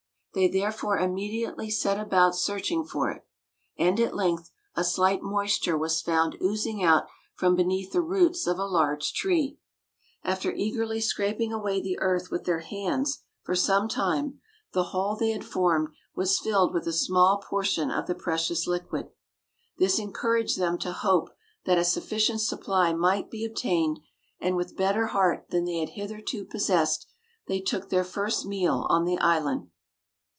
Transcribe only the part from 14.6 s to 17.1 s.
the hole they had formed was filled with a